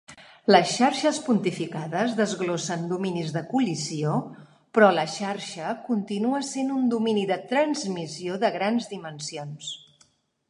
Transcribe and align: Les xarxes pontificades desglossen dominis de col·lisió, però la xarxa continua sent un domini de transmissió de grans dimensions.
Les 0.53 0.69
xarxes 0.75 1.17
pontificades 1.25 2.15
desglossen 2.19 2.85
dominis 2.93 3.29
de 3.35 3.43
col·lisió, 3.51 4.13
però 4.77 4.89
la 4.99 5.05
xarxa 5.17 5.75
continua 5.91 6.41
sent 6.53 6.71
un 6.77 6.87
domini 6.95 7.27
de 7.33 7.37
transmissió 7.53 8.39
de 8.45 8.51
grans 8.57 8.89
dimensions. 8.95 9.71